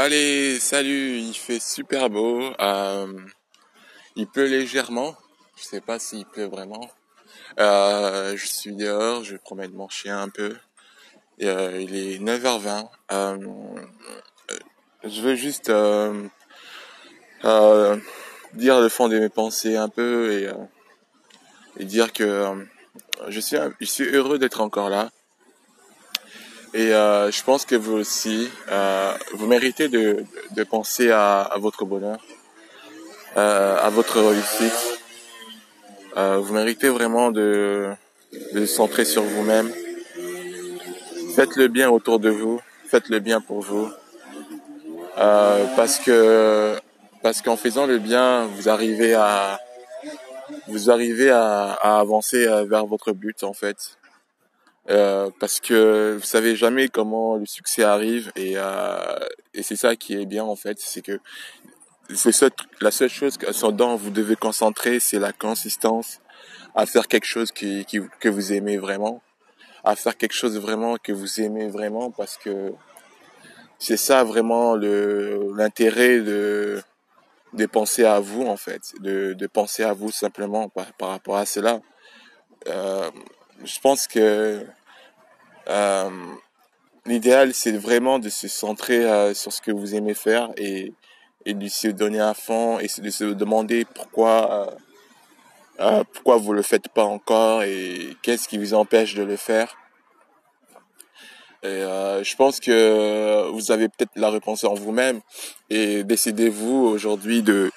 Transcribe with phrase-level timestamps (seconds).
[0.00, 2.40] Allez, salut, il fait super beau.
[2.60, 3.18] Euh,
[4.14, 5.16] il pleut légèrement.
[5.56, 6.88] Je sais pas s'il pleut vraiment.
[7.58, 10.56] Euh, je suis dehors, je promène mon chien un peu.
[11.42, 12.88] Euh, il est 9h20.
[15.02, 15.66] je veux juste
[18.54, 20.32] dire le fond de mes pensées un peu
[21.80, 22.54] et, dire que
[23.26, 25.10] je suis heureux d'être encore là.
[26.74, 31.58] Et euh, je pense que vous aussi, euh, vous méritez de, de penser à, à,
[31.58, 32.18] votre bonheur,
[33.36, 35.00] euh, à votre réussite.
[36.16, 37.88] Euh, vous méritez vraiment de,
[38.52, 39.72] de centrer sur vous-même.
[41.34, 43.88] Faites le bien autour de vous, faites le bien pour vous,
[45.18, 46.76] euh, parce que
[47.22, 49.58] parce qu'en faisant le bien, vous arrivez à
[50.66, 53.97] vous arrivez à, à avancer euh, vers votre but en fait.
[54.90, 59.18] Euh, parce que vous savez jamais comment le succès arrive et, euh,
[59.52, 61.20] et c'est ça qui est bien en fait, c'est que
[62.14, 62.32] c'est
[62.80, 63.36] la seule chose
[63.72, 66.20] dont vous devez concentrer, c'est la consistance
[66.74, 69.20] à faire quelque chose qui, que vous aimez vraiment,
[69.84, 72.72] à faire quelque chose vraiment que vous aimez vraiment parce que
[73.78, 76.80] c'est ça vraiment le l'intérêt de
[77.52, 81.36] de penser à vous en fait, de, de penser à vous simplement par, par rapport
[81.36, 81.80] à cela.
[82.66, 83.10] Euh,
[83.64, 84.64] je pense que
[87.08, 90.92] l'idéal, c'est vraiment de se centrer euh, sur ce que vous aimez faire et,
[91.46, 94.70] de se donner à fond et de se demander pourquoi, euh,
[95.80, 99.74] euh, pourquoi vous le faites pas encore et qu'est-ce qui vous empêche de le faire.
[101.64, 105.20] Euh, je pense que vous avez peut-être la réponse en vous-même
[105.70, 107.70] et décidez-vous aujourd'hui de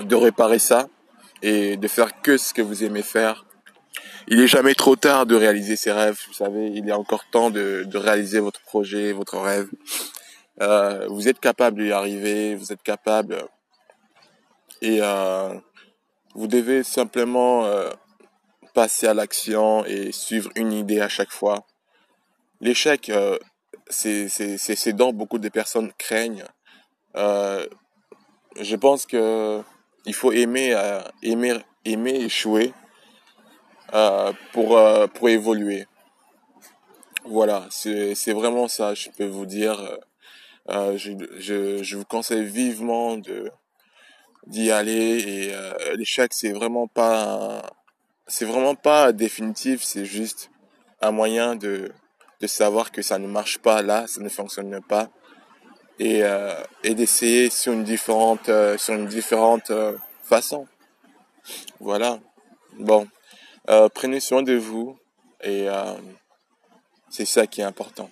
[0.00, 0.88] de réparer ça
[1.42, 3.44] et de faire que ce que vous aimez faire
[4.28, 6.18] il est jamais trop tard de réaliser ses rêves.
[6.28, 9.68] Vous savez, il est encore temps de, de réaliser votre projet, votre rêve.
[10.60, 13.44] Euh, vous êtes capable d'y arriver, vous êtes capable.
[14.80, 15.54] Et euh,
[16.34, 17.90] vous devez simplement euh,
[18.74, 21.66] passer à l'action et suivre une idée à chaque fois.
[22.60, 23.10] L'échec,
[23.88, 26.44] c'est c'est dont beaucoup de personnes craignent.
[27.14, 29.60] Je pense que
[30.06, 30.76] il faut aimer
[31.22, 32.72] aimer aimer échouer
[33.94, 35.86] euh, pour, euh, pour évoluer.
[37.24, 39.98] Voilà, c'est vraiment ça, je peux vous dire.
[40.70, 43.50] Euh, je, je, je vous conseille vivement de
[44.46, 45.54] d'y aller et
[45.96, 47.62] l'échec c'est vraiment pas
[48.26, 50.50] c'est vraiment pas définitif c'est juste
[51.00, 51.92] un moyen de
[52.40, 55.10] de savoir que ça ne marche pas là ça ne fonctionne pas
[56.00, 56.22] et
[56.82, 59.70] et d'essayer sur une différente sur une différente
[60.24, 60.66] façon
[61.78, 62.18] voilà
[62.80, 63.06] bon
[63.70, 64.98] euh, prenez soin de vous
[65.42, 65.94] et euh,
[67.10, 68.10] c'est ça qui est important.